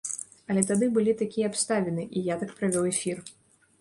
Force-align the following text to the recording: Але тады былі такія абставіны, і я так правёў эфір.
Але 0.53 0.61
тады 0.69 0.85
былі 0.95 1.13
такія 1.21 1.51
абставіны, 1.53 2.07
і 2.17 2.25
я 2.33 2.39
так 2.45 2.57
правёў 2.63 2.91
эфір. 2.97 3.17